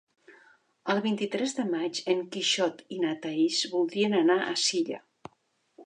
El 0.93 1.01
vint-i-tres 1.05 1.53
de 1.59 1.65
maig 1.73 2.01
en 2.15 2.23
Quixot 2.37 2.83
i 2.97 2.99
na 3.05 3.15
Thaís 3.27 3.61
voldrien 3.77 4.19
anar 4.23 4.41
a 4.49 4.61
Silla. 4.67 5.03